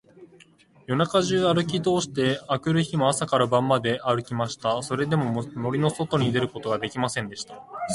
[0.87, 4.81] 夜中じゅうあるきとおして、あくる日も朝から晩まであるきました。
[4.81, 7.53] それでも、森のそとに出ることができませんでした。